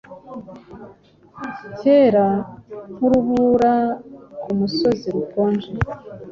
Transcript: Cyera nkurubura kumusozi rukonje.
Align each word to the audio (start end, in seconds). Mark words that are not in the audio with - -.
Cyera 1.79 2.27
nkurubura 2.93 3.73
kumusozi 4.41 5.07
rukonje. 5.15 5.71